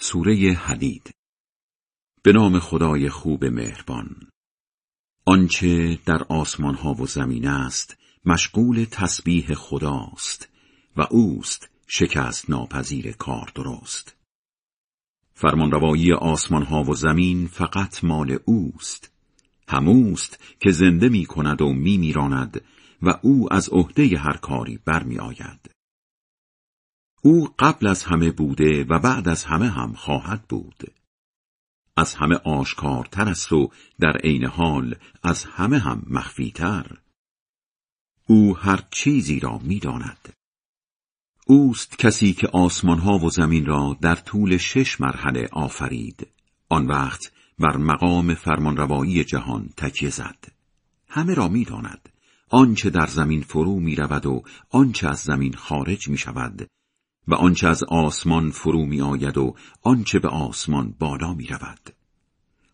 سوره 0.00 0.52
حدید. 0.52 1.10
به 2.22 2.32
نام 2.32 2.58
خدای 2.58 3.08
خوب 3.08 3.44
مهربان. 3.44 4.16
آنچه 5.24 5.98
در 6.06 6.22
آسمان 6.28 6.74
ها 6.74 6.94
و 6.94 7.06
زمین 7.06 7.48
است 7.48 7.96
مشغول 8.24 8.84
تسبیح 8.90 9.54
خداست 9.54 10.48
و 10.96 11.06
اوست 11.10 11.68
شکست 11.86 12.50
ناپذیر 12.50 13.12
کار 13.12 13.52
درست. 13.54 14.16
فرمانروایی 15.34 16.12
آسمان 16.12 16.62
ها 16.62 16.82
و 16.82 16.94
زمین 16.94 17.46
فقط 17.46 18.04
مال 18.04 18.38
اوست. 18.44 19.12
هموست 19.68 20.38
که 20.60 20.70
زنده 20.70 21.08
می 21.08 21.26
کند 21.26 21.62
و 21.62 21.72
می 21.72 21.98
میراند 21.98 22.64
و 23.02 23.18
او 23.22 23.52
از 23.52 23.68
عهده 23.68 24.18
هر 24.18 24.36
کاری 24.36 24.78
برمی 24.84 25.18
آید. 25.18 25.77
او 27.22 27.48
قبل 27.58 27.86
از 27.86 28.02
همه 28.02 28.30
بوده 28.30 28.84
و 28.84 28.98
بعد 28.98 29.28
از 29.28 29.44
همه 29.44 29.68
هم 29.70 29.92
خواهد 29.92 30.42
بود. 30.42 30.92
از 31.96 32.14
همه 32.14 32.34
آشکارتر 32.34 33.28
است 33.28 33.52
و 33.52 33.70
در 34.00 34.16
عین 34.16 34.44
حال 34.44 34.94
از 35.22 35.44
همه 35.44 35.78
هم 35.78 36.02
مخفیتر. 36.10 36.98
او 38.26 38.56
هر 38.56 38.84
چیزی 38.90 39.40
را 39.40 39.58
می‌داند. 39.58 40.32
اوست 41.46 41.98
کسی 41.98 42.32
که 42.32 42.48
آسمانها 42.48 43.18
و 43.18 43.30
زمین 43.30 43.66
را 43.66 43.96
در 44.00 44.14
طول 44.14 44.56
شش 44.56 45.00
مرحله 45.00 45.48
آفرید. 45.52 46.26
آن 46.68 46.86
وقت 46.86 47.32
بر 47.58 47.76
مقام 47.76 48.34
فرمانروایی 48.34 49.24
جهان 49.24 49.68
تکیه 49.76 50.10
زد. 50.10 50.44
همه 51.08 51.34
را 51.34 51.48
می‌داند. 51.48 52.08
آنچه 52.50 52.90
در 52.90 53.06
زمین 53.06 53.42
فرو 53.42 53.80
می 53.80 53.96
رود 53.96 54.26
و 54.26 54.42
آنچه 54.70 55.08
از 55.08 55.18
زمین 55.18 55.54
خارج 55.54 56.08
می 56.08 56.18
شود 56.18 56.68
و 57.28 57.34
آنچه 57.34 57.68
از 57.68 57.84
آسمان 57.84 58.50
فرو 58.50 58.86
می 58.86 59.00
آید 59.00 59.38
و 59.38 59.54
آنچه 59.82 60.18
به 60.18 60.28
آسمان 60.28 60.94
بالا 60.98 61.34
می 61.34 61.46
رود. 61.46 61.90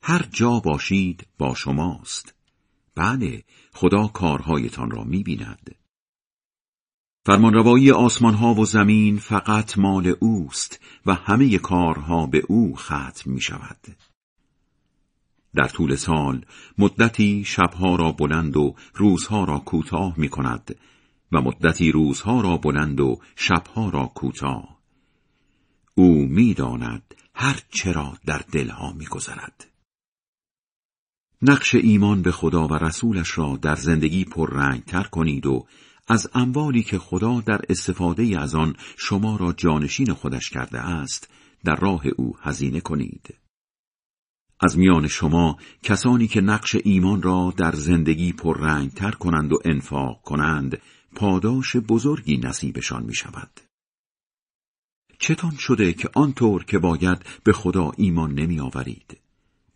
هر 0.02 0.28
جا 0.32 0.60
باشید 0.60 1.26
با 1.38 1.54
شماست. 1.54 2.34
بله 2.94 3.44
خدا 3.72 4.06
کارهایتان 4.06 4.90
را 4.90 5.04
می 5.04 5.22
بیند. 5.22 5.74
فرمانروایی 7.26 7.90
آسمان 7.90 8.34
ها 8.34 8.54
و 8.54 8.64
زمین 8.64 9.18
فقط 9.18 9.78
مال 9.78 10.14
اوست 10.20 10.80
و 11.06 11.14
همه 11.14 11.58
کارها 11.58 12.26
به 12.26 12.42
او 12.48 12.76
ختم 12.76 13.30
می 13.30 13.40
شود. 13.40 13.96
در 15.54 15.68
طول 15.68 15.96
سال 15.96 16.44
مدتی 16.78 17.44
شبها 17.44 17.96
را 17.96 18.12
بلند 18.12 18.56
و 18.56 18.74
روزها 18.94 19.44
را 19.44 19.58
کوتاه 19.58 20.14
می 20.16 20.28
کند 20.28 20.76
و 21.32 21.40
مدتی 21.40 21.92
روزها 21.92 22.40
را 22.40 22.56
بلند 22.56 23.00
و 23.00 23.20
شبها 23.36 23.88
را 23.88 24.06
کوتاه. 24.06 24.78
او 25.94 26.26
می‌داند 26.26 27.14
هر 27.34 27.60
چرا 27.70 28.18
در 28.26 28.42
دلها 28.52 28.92
میگذرد. 28.92 29.70
نقش 31.42 31.74
ایمان 31.74 32.22
به 32.22 32.32
خدا 32.32 32.66
و 32.66 32.74
رسولش 32.74 33.38
را 33.38 33.58
در 33.62 33.74
زندگی 33.74 34.24
پررنگ 34.24 34.84
تر 34.84 35.02
کنید 35.02 35.46
و 35.46 35.66
از 36.08 36.30
اموالی 36.34 36.82
که 36.82 36.98
خدا 36.98 37.40
در 37.40 37.60
استفاده 37.68 38.40
از 38.40 38.54
آن 38.54 38.76
شما 38.96 39.36
را 39.36 39.52
جانشین 39.52 40.12
خودش 40.12 40.50
کرده 40.50 40.80
است 40.80 41.30
در 41.64 41.76
راه 41.76 42.02
او 42.16 42.36
هزینه 42.42 42.80
کنید. 42.80 43.34
از 44.60 44.78
میان 44.78 45.08
شما 45.08 45.56
کسانی 45.82 46.26
که 46.26 46.40
نقش 46.40 46.76
ایمان 46.84 47.22
را 47.22 47.54
در 47.56 47.72
زندگی 47.72 48.32
پررنگ 48.32 48.90
تر 48.90 49.10
کنند 49.10 49.52
و 49.52 49.58
انفاق 49.64 50.22
کنند 50.22 50.78
پاداش 51.16 51.76
بزرگی 51.76 52.36
نصیبشان 52.36 53.02
می 53.02 53.14
شود. 53.14 53.60
چتان 55.18 55.56
شده 55.56 55.92
که 55.92 56.10
آنطور 56.14 56.64
که 56.64 56.78
باید 56.78 57.26
به 57.44 57.52
خدا 57.52 57.92
ایمان 57.96 58.34
نمی 58.34 58.60
آورید. 58.60 59.20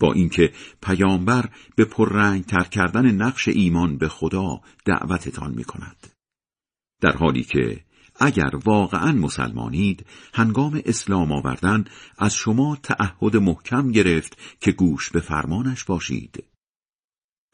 با 0.01 0.13
اینکه 0.13 0.53
پیامبر 0.83 1.51
به 1.77 1.85
پررنگ 1.85 2.45
تر 2.45 2.65
کردن 2.65 3.11
نقش 3.11 3.49
ایمان 3.49 3.99
به 3.99 4.09
خدا 4.09 4.61
دعوتتان 4.85 5.55
می 5.55 5.65
کند. 5.65 6.07
در 7.01 7.17
حالی 7.17 7.43
که 7.43 7.85
اگر 8.21 8.51
واقعا 8.65 9.13
مسلمانید 9.13 10.07
هنگام 10.35 10.83
اسلام 10.85 11.33
آوردن 11.33 11.85
از 12.19 12.35
شما 12.35 12.77
تعهد 12.83 13.37
محکم 13.37 13.93
گرفت 13.93 14.39
که 14.61 14.73
گوش 14.73 15.11
به 15.11 15.21
فرمانش 15.21 15.85
باشید 15.85 16.45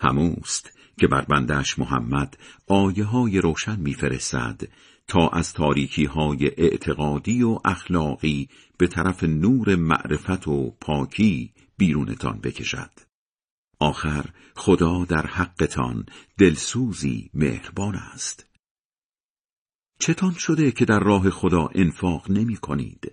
هموست 0.00 0.73
که 1.00 1.06
بر 1.06 1.22
بندش 1.22 1.78
محمد 1.78 2.38
آیه 2.66 3.04
های 3.04 3.38
روشن 3.38 3.80
میفرستد 3.80 4.60
تا 5.06 5.28
از 5.28 5.52
تاریکی 5.52 6.04
های 6.04 6.46
اعتقادی 6.46 7.42
و 7.42 7.58
اخلاقی 7.64 8.48
به 8.78 8.86
طرف 8.86 9.24
نور 9.24 9.76
معرفت 9.76 10.48
و 10.48 10.70
پاکی 10.80 11.52
بیرونتان 11.76 12.40
بکشد. 12.40 12.90
آخر 13.78 14.24
خدا 14.56 15.04
در 15.04 15.26
حقتان 15.26 16.06
دلسوزی 16.38 17.30
مهربان 17.34 17.94
است. 17.94 18.46
چتان 19.98 20.34
شده 20.34 20.72
که 20.72 20.84
در 20.84 21.00
راه 21.00 21.30
خدا 21.30 21.68
انفاق 21.74 22.30
نمی 22.30 22.56
کنید؟ 22.56 23.12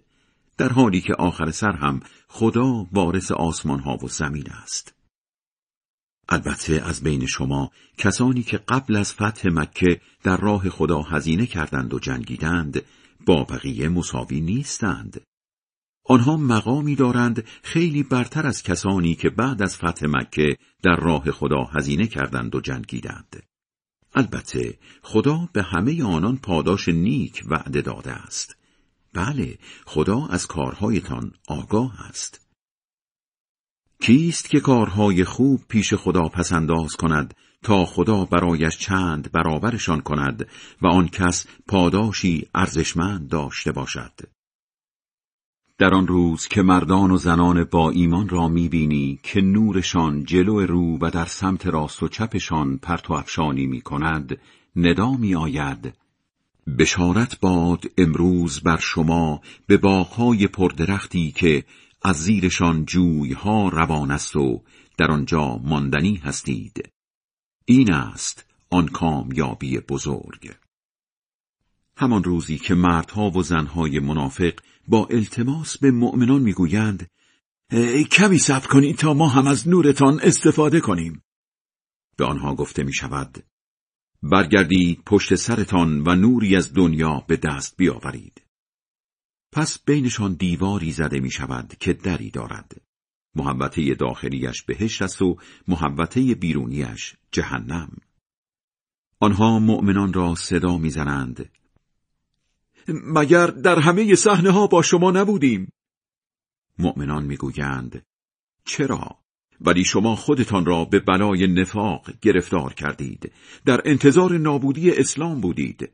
در 0.57 0.69
حالی 0.69 1.01
که 1.01 1.13
آخر 1.13 1.51
سر 1.51 1.71
هم 1.71 1.99
خدا 2.27 2.87
وارث 2.91 3.31
آسمان 3.31 3.79
ها 3.79 3.97
و 3.97 4.07
زمین 4.07 4.51
است. 4.51 5.00
البته 6.31 6.81
از 6.85 7.03
بین 7.03 7.25
شما 7.25 7.71
کسانی 7.97 8.43
که 8.43 8.57
قبل 8.57 8.95
از 8.95 9.13
فتح 9.13 9.49
مکه 9.49 10.01
در 10.23 10.37
راه 10.37 10.69
خدا 10.69 11.01
هزینه 11.01 11.45
کردند 11.45 11.93
و 11.93 11.99
جنگیدند 11.99 12.81
با 13.25 13.43
بقیه 13.43 13.89
مساوی 13.89 14.41
نیستند. 14.41 15.21
آنها 16.05 16.37
مقامی 16.37 16.95
دارند 16.95 17.43
خیلی 17.63 18.03
برتر 18.03 18.47
از 18.47 18.63
کسانی 18.63 19.15
که 19.15 19.29
بعد 19.29 19.61
از 19.61 19.77
فتح 19.77 20.07
مکه 20.07 20.57
در 20.83 20.95
راه 20.95 21.31
خدا 21.31 21.63
هزینه 21.63 22.07
کردند 22.07 22.55
و 22.55 22.61
جنگیدند. 22.61 23.43
البته 24.13 24.77
خدا 25.01 25.49
به 25.53 25.63
همه 25.63 26.03
آنان 26.03 26.37
پاداش 26.37 26.89
نیک 26.89 27.43
وعده 27.47 27.81
داده 27.81 28.11
است. 28.11 28.57
بله 29.13 29.57
خدا 29.85 30.27
از 30.27 30.47
کارهایتان 30.47 31.31
آگاه 31.47 32.01
است. 32.09 32.50
کیست 34.01 34.50
که 34.50 34.59
کارهای 34.59 35.23
خوب 35.23 35.62
پیش 35.69 35.94
خدا 35.94 36.22
پسنداز 36.22 36.95
کند 36.95 37.34
تا 37.63 37.85
خدا 37.85 38.25
برایش 38.25 38.78
چند 38.78 39.31
برابرشان 39.31 40.01
کند 40.01 40.47
و 40.81 40.88
آن 40.88 41.07
کس 41.07 41.47
پاداشی 41.67 42.47
ارزشمند 42.56 43.29
داشته 43.29 43.72
باشد. 43.72 44.11
در 45.78 45.94
آن 45.94 46.07
روز 46.07 46.47
که 46.47 46.61
مردان 46.61 47.11
و 47.11 47.17
زنان 47.17 47.63
با 47.63 47.90
ایمان 47.90 48.29
را 48.29 48.47
می‌بینی 48.47 49.19
که 49.23 49.41
نورشان 49.41 50.23
جلو 50.23 50.66
رو 50.66 50.97
و 51.01 51.11
در 51.11 51.25
سمت 51.25 51.67
راست 51.67 52.03
و 52.03 52.07
چپشان 52.07 52.78
پرتو 52.78 53.13
افشانی 53.13 53.66
می 53.66 53.81
کند 53.81 54.38
ندا 54.75 55.11
می 55.11 55.35
آید 55.35 55.94
بشارت 56.79 57.40
باد 57.40 57.85
امروز 57.97 58.59
بر 58.59 58.78
شما 58.78 59.41
به 59.67 59.78
باغهای 59.78 60.47
پردرختی 60.47 61.31
که 61.31 61.63
از 62.01 62.17
زیرشان 62.17 62.85
جویها 62.85 63.69
روان 63.69 64.12
است 64.12 64.35
و 64.35 64.63
در 64.97 65.12
آنجا 65.12 65.57
ماندنی 65.57 66.16
هستید. 66.16 66.89
این 67.66 67.94
است 67.94 68.45
آن 68.69 68.88
کامیابی 68.88 69.79
بزرگ. 69.79 70.51
همان 71.97 72.23
روزی 72.23 72.57
که 72.57 72.73
مردها 72.73 73.29
و 73.29 73.44
زنهای 73.44 74.00
منافق 74.00 74.53
با 74.88 75.06
التماس 75.06 75.78
به 75.78 75.91
مؤمنان 75.91 76.41
می‌گویند 76.41 77.07
کمی 78.11 78.38
صبر 78.38 78.67
کنید 78.67 78.97
تا 78.97 79.13
ما 79.13 79.28
هم 79.28 79.47
از 79.47 79.67
نورتان 79.67 80.19
استفاده 80.23 80.79
کنیم. 80.79 81.23
به 82.17 82.25
آنها 82.25 82.56
گفته 82.56 82.84
می 82.84 82.94
شود 82.94 83.44
برگردید 84.23 85.03
پشت 85.06 85.35
سرتان 85.35 86.01
و 86.01 86.16
نوری 86.16 86.56
از 86.56 86.73
دنیا 86.73 87.23
به 87.28 87.38
دست 87.38 87.78
بیاورید. 87.78 88.41
پس 89.51 89.79
بینشان 89.79 90.34
دیواری 90.34 90.91
زده 90.91 91.19
می 91.19 91.31
شود 91.31 91.75
که 91.79 91.93
دری 91.93 92.29
دارد. 92.29 92.81
محبته 93.35 93.93
داخلیش 93.93 94.64
بهشت 94.64 95.02
است 95.02 95.22
و 95.22 95.37
محبته 95.67 96.35
بیرونیش 96.35 97.16
جهنم. 97.31 97.97
آنها 99.20 99.59
مؤمنان 99.59 100.14
را 100.14 100.35
صدا 100.35 100.78
می‌زنند. 100.78 101.49
مگر 102.87 103.47
در 103.47 103.79
همه 103.79 104.16
صحنه 104.16 104.52
ها 104.52 104.67
با 104.67 104.81
شما 104.81 105.11
نبودیم؟ 105.11 105.72
مؤمنان 106.79 107.25
می‌گویند 107.25 108.05
چرا؟ 108.66 109.17
ولی 109.61 109.84
شما 109.84 110.16
خودتان 110.16 110.66
را 110.66 110.85
به 110.85 110.99
بلای 110.99 111.47
نفاق 111.47 112.11
گرفتار 112.22 112.73
کردید. 112.73 113.31
در 113.66 113.81
انتظار 113.85 114.37
نابودی 114.37 114.91
اسلام 114.91 115.41
بودید. 115.41 115.90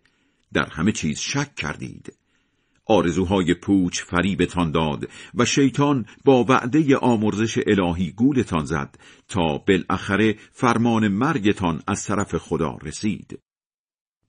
در 0.54 0.70
همه 0.70 0.92
چیز 0.92 1.20
شک 1.20 1.56
کردید. 1.56 2.14
آرزوهای 2.90 3.54
پوچ 3.54 4.02
فریبتان 4.02 4.72
داد 4.72 5.10
و 5.36 5.46
شیطان 5.46 6.06
با 6.26 6.44
وعده 6.44 6.98
آمرزش 6.98 7.60
الهی 7.68 8.12
گولتان 8.12 8.66
زد 8.66 9.00
تا 9.28 9.58
بالاخره 9.58 10.36
فرمان 10.52 11.08
مرگتان 11.08 11.82
از 11.88 12.06
طرف 12.06 12.36
خدا 12.36 12.78
رسید. 12.84 13.40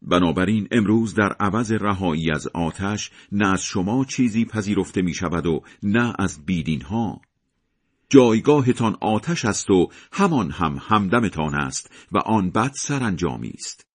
بنابراین 0.02 0.69
امروز 0.70 1.14
در 1.14 1.32
عوض 1.40 1.72
رهایی 1.72 2.31
از 2.31 2.49
آتش 2.55 3.10
نه 3.32 3.52
از 3.52 3.62
شما 3.62 4.05
چیزی 4.05 4.44
پذیرفته 4.44 5.02
می 5.02 5.14
شود 5.14 5.46
و 5.46 5.62
نه 5.82 6.14
از 6.19 6.46
بیدین 6.46 6.81
ها 6.81 7.20
جایگاهتان 8.11 8.96
آتش 9.00 9.44
است 9.44 9.70
و 9.70 9.88
همان 10.12 10.50
هم 10.50 10.78
همدمتان 10.81 11.54
است 11.54 11.90
و 12.12 12.19
آن 12.19 12.50
بد 12.50 12.72
سرانجامی 12.75 13.50
است. 13.54 13.88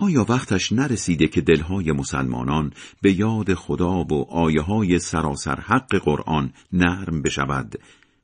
آیا 0.00 0.26
وقتش 0.28 0.72
نرسیده 0.72 1.28
که 1.28 1.40
دلهای 1.40 1.92
مسلمانان 1.92 2.72
به 3.02 3.12
یاد 3.12 3.54
خدا 3.54 4.04
و 4.04 4.30
آیه 4.30 4.60
های 4.60 4.98
سراسر 4.98 5.60
حق 5.60 5.96
قرآن 5.96 6.52
نرم 6.72 7.22
بشود 7.22 7.74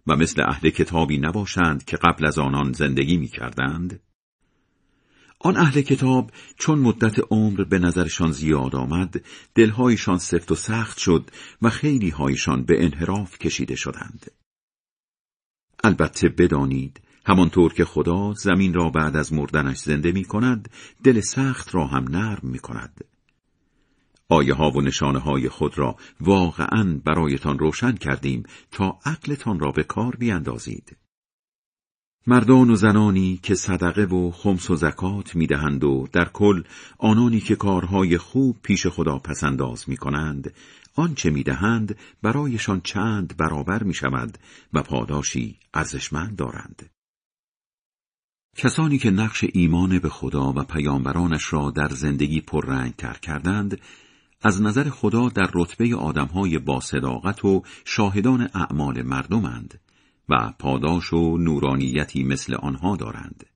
و 0.07 0.17
مثل 0.17 0.43
اهل 0.43 0.71
کتابی 0.71 1.19
نباشند 1.19 1.85
که 1.85 1.97
قبل 1.97 2.27
از 2.27 2.39
آنان 2.39 2.73
زندگی 2.73 3.17
می 3.17 3.29
کردند؟ 3.29 4.01
آن 5.39 5.57
اهل 5.57 5.81
کتاب 5.81 6.31
چون 6.59 6.79
مدت 6.79 7.17
عمر 7.31 7.65
به 7.65 7.79
نظرشان 7.79 8.33
زیاد 8.33 8.77
آمد 8.77 9.25
دلهایشان 9.55 10.19
سفت 10.19 10.53
و 10.53 10.55
سخت 10.55 10.99
شد 10.99 11.31
و 11.63 11.71
خیلی 11.71 12.11
هایشان 12.11 12.65
به 12.65 12.85
انحراف 12.85 13.39
کشیده 13.39 13.77
شدند 13.77 14.31
البته 15.85 16.29
بدانید 16.29 17.01
همانطور 17.27 17.73
که 17.73 17.85
خدا 17.85 18.33
زمین 18.33 18.75
را 18.75 18.91
بعد 18.91 19.17
از 19.17 19.33
مردنش 19.33 19.79
زنده 19.79 20.13
می 20.13 20.25
کند 20.25 20.71
دل 21.05 21.21
سخت 21.21 21.75
را 21.75 21.87
هم 21.87 22.05
نرم 22.09 22.41
می 22.43 22.59
کند 22.59 23.05
آیه 24.29 24.55
ها 24.55 24.71
و 24.71 24.81
نشانه 24.81 25.19
های 25.19 25.49
خود 25.49 25.79
را 25.79 25.97
واقعا 26.21 27.01
برایتان 27.05 27.59
روشن 27.59 27.93
کردیم 27.93 28.43
تا 28.71 28.99
عقلتان 29.05 29.61
را 29.61 29.71
به 29.71 29.83
کار 29.83 30.17
بیندازید 30.17 30.97
مردان 32.27 32.71
و 32.71 32.77
زنانی 32.77 33.41
که 33.43 33.55
صدقه 33.55 34.05
و 34.05 34.31
خمس 34.31 34.71
و 34.71 34.77
زکات 34.77 35.37
می‌دهند 35.37 35.85
و 35.85 36.09
در 36.13 36.25
کل 36.25 36.63
آنانی 36.99 37.41
که 37.41 37.57
کارهای 37.57 38.19
خوب 38.19 38.57
پیش 38.63 38.87
خدا 38.87 39.19
پسنداز 39.19 39.89
می 39.89 39.97
کنند 39.97 40.55
آنچه 40.95 41.31
می‌دهند 41.31 41.99
برایشان 42.23 42.81
چند 42.81 43.37
برابر 43.37 43.83
می 43.83 43.95
شود 43.95 44.39
و 44.73 44.83
پاداشی 44.83 45.59
ارزشمند 45.75 46.37
دارند. 46.37 46.94
کسانی 48.57 48.99
که 48.99 49.11
نقش 49.11 49.45
ایمان 49.53 49.99
به 49.99 50.09
خدا 50.09 50.53
و 50.53 50.65
پیامبرانش 50.65 51.53
را 51.53 51.71
در 51.71 51.89
زندگی 51.89 52.41
پررنگ 52.41 52.97
تر 52.97 53.15
کردند 53.15 53.81
از 54.43 54.63
نظر 54.63 54.91
خدا 54.91 55.29
در 55.29 55.51
رتبه 55.55 55.97
آدمهای 55.97 56.59
با 56.59 56.81
صداقت 56.81 57.45
و 57.45 57.63
شاهدان 57.85 58.51
اعمال 58.55 59.03
مردمند 59.03 59.81
و 60.29 60.53
پاداش 60.59 61.13
و 61.13 61.39
نورانیتی 61.39 62.25
مثل 62.25 62.55
آنها 62.55 62.97
دارند. 62.97 63.47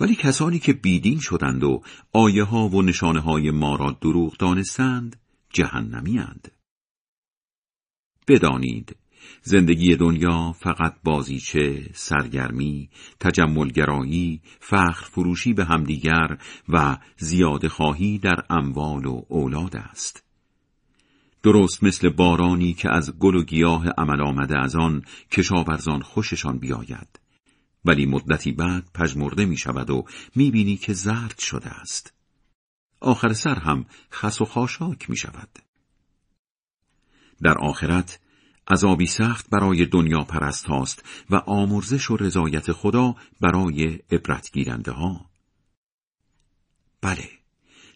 ولی 0.00 0.14
کسانی 0.14 0.58
که 0.58 0.72
بیدین 0.72 1.18
شدند 1.18 1.64
و 1.64 1.82
آیه 2.12 2.44
ها 2.44 2.68
و 2.68 2.82
نشانه 2.82 3.20
های 3.20 3.50
ما 3.50 3.76
را 3.76 3.98
دروغ 4.00 4.36
دانستند 4.36 5.16
جهنمی 5.52 6.18
اند. 6.18 6.52
بدانید 8.28 8.96
زندگی 9.42 9.96
دنیا 9.96 10.52
فقط 10.52 10.94
بازیچه، 11.04 11.90
سرگرمی، 11.94 12.88
تجملگرایی، 13.20 14.40
فخر 14.60 15.04
فروشی 15.04 15.52
به 15.52 15.64
همدیگر 15.64 16.38
و 16.68 16.96
زیاد 17.16 17.68
خواهی 17.68 18.18
در 18.18 18.44
اموال 18.50 19.06
و 19.06 19.22
اولاد 19.28 19.76
است. 19.76 20.24
درست 21.42 21.84
مثل 21.84 22.08
بارانی 22.08 22.72
که 22.72 22.90
از 22.90 23.18
گل 23.18 23.34
و 23.34 23.44
گیاه 23.44 23.88
عمل 23.88 24.20
آمده 24.20 24.58
از 24.58 24.76
آن 24.76 25.02
کشاورزان 25.32 26.02
خوششان 26.02 26.58
بیاید. 26.58 27.20
ولی 27.84 28.06
مدتی 28.06 28.52
بعد 28.52 28.90
پژمرده 28.94 29.44
می 29.44 29.56
شود 29.56 29.90
و 29.90 30.04
می 30.36 30.50
بینی 30.50 30.76
که 30.76 30.92
زرد 30.92 31.38
شده 31.38 31.68
است. 31.68 32.14
آخر 33.00 33.32
سر 33.32 33.54
هم 33.54 33.86
خس 34.12 34.40
و 34.40 34.44
خاشاک 34.44 35.10
می 35.10 35.16
شود 35.16 35.48
در 37.42 37.58
آخرت 37.58 38.20
عذابی 38.70 39.06
سخت 39.06 39.50
برای 39.50 39.86
دنیا 39.86 40.24
پرست 40.24 40.66
هاست 40.66 41.04
و 41.30 41.36
آمرزش 41.36 42.10
و 42.10 42.16
رضایت 42.16 42.72
خدا 42.72 43.14
برای 43.40 43.98
عبرت 44.10 44.52
گیرنده 44.52 44.92
ها 44.92 45.28
بله 47.00 47.28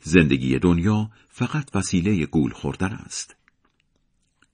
زندگی 0.02 0.58
دنیا 0.58 1.10
فقط 1.28 1.76
وسیله 1.76 2.26
گول 2.26 2.52
خوردن 2.52 2.92
است. 2.92 3.36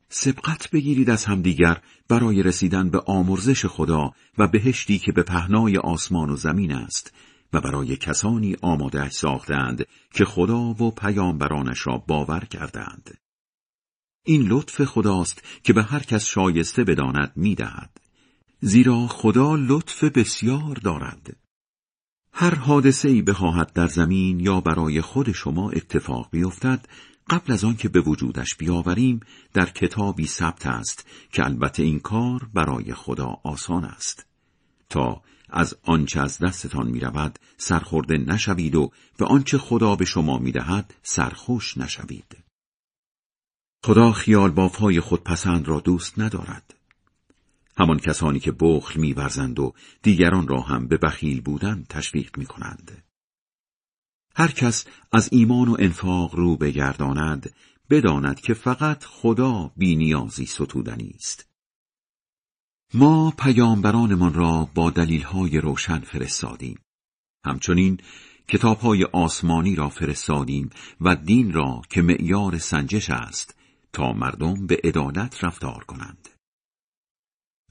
سبقت 0.09 0.71
بگیرید 0.71 1.11
از 1.11 1.25
همدیگر 1.25 1.83
برای 2.09 2.43
رسیدن 2.43 2.91
به 2.91 3.01
آمرزش 3.01 3.67
خدا 3.67 4.13
و 4.39 4.49
بهشتی 4.49 4.99
که 4.99 5.13
به 5.13 5.23
پهنای 5.23 5.77
آسمان 5.77 6.31
و 6.31 6.37
زمین 6.37 6.73
است 6.73 7.13
و 7.53 7.61
برای 7.61 7.97
کسانی 7.97 8.57
آماده 8.63 9.11
ساختند 9.11 9.87
که 10.15 10.25
خدا 10.25 10.59
و 10.59 10.91
پیامبرانش 10.91 11.87
را 11.87 11.99
باور 11.99 12.45
کردند. 12.45 13.19
این 14.29 14.43
لطف 14.43 14.85
خداست 14.85 15.43
که 15.63 15.73
به 15.73 15.83
هر 15.83 15.99
کس 15.99 16.25
شایسته 16.25 16.85
بداند 16.85 17.33
می‌دهد. 17.37 18.01
زیرا 18.61 19.07
خدا 19.07 19.57
لطف 19.57 20.05
بسیار 20.05 20.75
دارد. 20.75 21.37
هر 22.33 22.55
حادثه 22.55 23.09
ای 23.09 23.23
بخواهد 23.23 23.73
در 23.73 23.87
زمین 23.87 24.41
یا 24.41 24.61
برای 24.61 25.01
خود 25.01 25.33
شما 25.33 25.71
اتفاق 25.71 26.29
بیفتد 26.31 26.89
قبل 27.31 27.53
از 27.53 27.65
آنکه 27.65 27.89
به 27.89 28.01
وجودش 28.01 28.57
بیاوریم 28.59 29.21
در 29.55 29.67
کتابی 29.67 30.27
ثبت 30.27 30.67
است 30.67 31.07
که 31.33 31.45
البته 31.45 31.83
این 31.83 31.99
کار 31.99 32.49
برای 32.55 32.95
خدا 32.95 33.37
آسان 33.45 33.85
است 33.85 34.27
تا 34.91 35.23
از 35.51 35.75
آنچه 35.83 36.21
از 36.21 36.39
دستتان 36.39 36.87
می 36.87 37.01
رود 37.01 37.39
سرخورده 37.57 38.19
نشوید 38.19 38.75
و 38.75 38.91
به 39.19 39.27
آنچه 39.27 39.59
خدا 39.59 39.97
به 39.97 40.05
شما 40.05 40.39
می 40.39 40.53
دهد 40.53 40.95
سرخوش 41.03 41.79
نشوید 41.79 42.48
خدا 43.85 44.13
خیال 44.13 44.51
بافهای 44.51 45.01
خود 45.01 45.25
پسند 45.25 45.69
را 45.69 45.81
دوست 45.81 46.19
ندارد 46.19 46.75
همان 47.79 47.99
کسانی 47.99 48.41
که 48.41 48.53
بخل 48.53 49.01
میورزند 49.01 49.59
و 49.59 49.75
دیگران 50.03 50.49
را 50.49 50.61
هم 50.61 50.89
به 50.89 50.97
بخیل 50.97 51.41
بودن 51.41 51.85
تشویق 51.89 52.39
می 52.39 52.47
کنند. 52.47 53.03
هر 54.37 54.49
کس 54.49 54.85
از 55.13 55.29
ایمان 55.33 55.69
و 55.69 55.77
انفاق 55.79 56.35
رو 56.35 56.57
بگرداند 56.57 57.55
بداند 57.91 58.41
که 58.41 58.55
فقط 58.55 59.05
خدا 59.05 59.73
بینیازی 59.77 60.47
ستودنی 60.47 61.13
است. 61.15 61.49
ما 62.95 63.31
پیامبرانمان 63.39 64.35
را 64.35 64.69
با 64.75 64.91
دلیلهای 64.91 65.59
روشن 65.59 66.01
فرستادیم. 66.01 66.79
همچنین 67.45 68.01
کتابهای 68.49 69.05
آسمانی 69.05 69.75
را 69.75 69.89
فرستادیم 69.89 70.71
و 71.01 71.17
دین 71.17 71.53
را 71.53 71.83
که 71.91 72.03
معیار 72.03 72.59
سنجش 72.59 73.11
است 73.11 73.58
تا 73.93 74.13
مردم 74.13 74.67
به 74.67 74.81
عدالت 74.85 75.45
رفتار 75.45 75.85
کنند. 75.85 76.29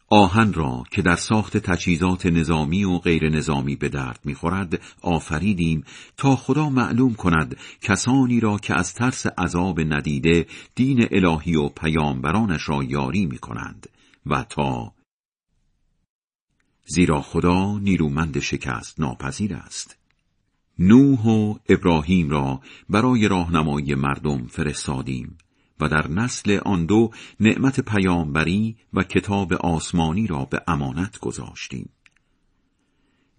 آهن 0.10 0.54
را 0.54 0.84
که 0.92 1.02
در 1.02 1.16
ساخت 1.16 1.58
تجهیزات 1.58 2.26
نظامی 2.26 2.84
و 2.84 2.98
غیر 2.98 3.30
نظامی 3.30 3.76
به 3.76 3.90
درد 3.90 4.20
می‌خورد 4.24 4.82
آفریدیم 5.02 5.84
تا 6.18 6.36
خدا 6.36 6.70
معلوم 6.70 7.14
کند 7.14 7.58
کسانی 7.82 8.40
را 8.40 8.58
که 8.58 8.80
از 8.80 8.94
ترس 8.94 9.26
عذاب 9.26 9.80
ندیده 9.80 10.48
دین 10.76 11.08
الهی 11.12 11.56
و 11.56 11.70
پیامبرانش 11.70 12.70
را 12.70 12.84
یاری 12.84 13.26
می 13.26 13.38
کنند 13.38 13.90
و 14.26 14.44
تا 14.44 14.94
زیرا 16.86 17.22
خدا 17.22 17.80
نیرومند 17.80 18.40
شکست 18.40 19.00
ناپذیر 19.00 19.54
است 19.54 19.98
نوح 20.80 21.26
و 21.26 21.56
ابراهیم 21.70 22.30
را 22.30 22.62
برای 22.90 23.28
راهنمایی 23.28 23.96
مردم 23.96 24.48
فرستادیم 24.48 25.38
و 25.80 25.88
در 25.88 26.08
نسل 26.08 26.60
آن 26.66 26.86
دو 26.86 27.12
نعمت 27.40 27.80
پیامبری 27.80 28.76
و 28.94 29.04
کتاب 29.04 29.54
آسمانی 29.54 30.28
را 30.28 30.46
به 30.46 30.62
امانت 30.68 31.20
گذاشتیم. 31.20 31.90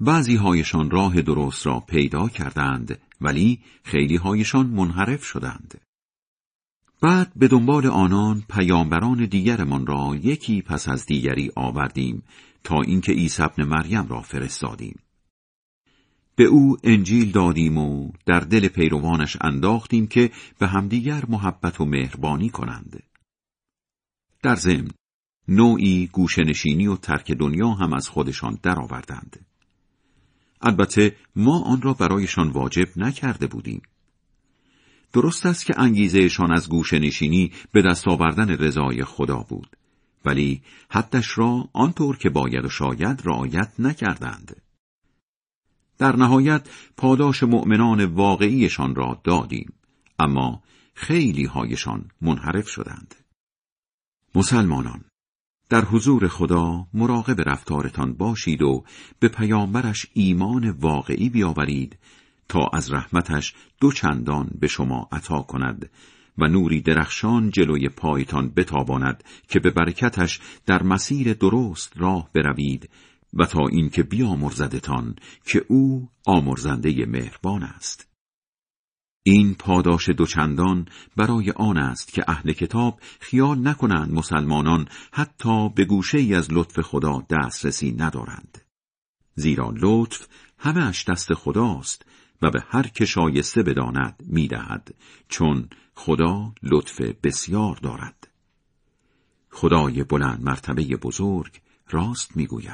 بعضی 0.01 0.37
هایشان 0.37 0.91
راه 0.91 1.23
درست 1.23 1.67
را 1.67 1.81
پیدا 1.81 2.29
کردند 2.29 2.99
ولی 3.21 3.61
خیلی 3.85 4.17
هایشان 4.17 4.67
منحرف 4.67 5.25
شدند. 5.25 5.81
بعد 7.01 7.33
به 7.37 7.49
دنبال 7.49 7.87
آنان 7.87 8.43
پیامبران 8.49 9.27
دیگرمان 9.27 9.87
را 9.87 10.17
یکی 10.23 10.63
پس 10.63 10.89
از 10.89 11.07
دیگری 11.07 11.51
آوردیم 11.57 12.23
تا 12.65 12.83
اینکه 12.83 13.13
عیسی 13.13 13.43
ابن 13.43 13.65
مریم 13.65 14.07
را 14.09 14.23
فرستادیم. 14.23 14.99
به 16.39 16.45
او 16.45 16.77
انجیل 16.85 17.31
دادیم 17.31 17.79
و 17.79 18.13
در 18.27 18.41
دل 18.41 18.69
پیروانش 18.69 19.37
انداختیم 19.41 20.07
که 20.07 20.31
به 20.59 20.67
همدیگر 20.67 21.25
محبت 21.29 21.81
و 21.81 21.85
مهربانی 21.85 22.51
کنند. 22.51 23.03
در 24.43 24.55
ضمن 24.55 24.91
نوعی 25.49 26.07
گوشنشینی 26.07 26.87
و 26.87 26.97
ترک 26.97 27.33
دنیا 27.33 27.69
هم 27.69 27.93
از 27.93 28.09
خودشان 28.09 28.59
درآوردند. 28.63 29.47
البته 30.63 31.17
ما 31.37 31.63
آن 31.63 31.83
را 31.83 31.95
برایشان 31.95 32.49
واجب 32.49 32.89
نکرده 32.97 33.47
بودیم. 33.47 33.83
درست 35.13 35.47
است 35.47 35.67
که 35.67 35.81
انگیزهشان 35.81 36.53
از 36.53 36.69
گوشنشینی 36.69 37.53
به 37.73 37.83
دست 37.83 38.09
آوردن 38.09 38.51
رضای 38.51 39.05
خدا 39.05 39.47
بود 39.49 39.77
ولی 40.25 40.63
حدش 40.91 41.39
را 41.39 41.69
آنطور 41.73 42.17
که 42.17 42.31
باید 42.31 42.65
و 42.65 42.69
شاید 42.69 43.23
رعایت 43.25 43.73
نکردند. 43.79 44.68
در 45.99 46.17
نهایت 46.17 46.69
پاداش 46.97 47.43
مؤمنان 47.43 48.05
واقعیشان 48.05 48.95
را 48.95 49.21
دادیم. 49.25 49.73
اما 50.19 50.63
خیلی 50.95 51.45
هایشان 51.45 52.09
منحرف 52.21 52.69
شدند. 52.69 53.15
مسلمانان 54.35 55.05
در 55.69 55.85
حضور 55.85 56.29
خدا 56.29 56.87
مراقب 56.95 57.49
رفتارتان 57.49 58.13
باشید 58.13 58.63
و 58.63 58.85
به 59.19 59.29
پیامبرش 59.29 60.07
ایمان 60.13 60.71
واقعی 60.71 61.29
بیاورید 61.29 61.99
تا 62.49 62.71
از 62.73 62.93
رحمتش 62.93 63.55
دو 63.81 63.93
چندان 63.93 64.51
به 64.61 64.67
شما 64.67 65.09
عطا 65.13 65.43
کند 65.43 65.91
و 66.39 66.49
نوری 66.49 66.81
درخشان 66.81 67.51
جلوی 67.51 67.89
پایتان 67.89 68.53
بتاباند 68.57 69.25
که 69.49 69.61
به 69.61 69.71
برکتش 69.71 70.41
در 70.67 70.83
مسیر 70.83 71.33
درست 71.33 71.93
راه 71.97 72.31
بروید 72.35 72.91
و 73.35 73.47
تا 73.47 73.67
اینکه 73.67 74.03
بیامرزدتان 74.03 75.17
که 75.45 75.65
او 75.69 76.11
آمرزنده 76.27 77.07
مهربان 77.07 77.63
است. 77.63 78.09
این 79.23 79.55
پاداش 79.55 80.09
دوچندان 80.09 80.89
برای 81.17 81.51
آن 81.51 81.79
است 81.79 82.13
که 82.13 82.25
اهل 82.29 82.53
کتاب 82.53 83.01
خیال 83.21 83.69
نکنند 83.69 84.13
مسلمانان 84.13 84.89
حتی 85.13 85.69
به 85.69 85.85
گوشه 85.85 86.19
ای 86.19 86.35
از 86.35 86.53
لطف 86.53 86.81
خدا 86.81 87.27
دسترسی 87.31 87.93
ندارند. 87.93 88.59
زیرا 89.35 89.73
لطف 89.77 90.27
همهش 90.59 91.05
دست 91.09 91.35
خداست 91.35 92.07
و 92.43 92.51
به 92.51 92.65
هر 92.69 92.83
که 92.83 93.05
شایسته 93.05 93.63
بداند 93.63 94.23
می‌دهد 94.27 94.95
چون 95.29 95.69
خدا 95.95 96.53
لطف 96.63 97.01
بسیار 97.01 97.77
دارد. 97.77 98.29
خدای 99.51 100.05
بلند 100.05 100.43
مرتبه 100.43 100.83
بزرگ 100.83 101.61
راست 101.91 102.37
می‌گوید. 102.37 102.67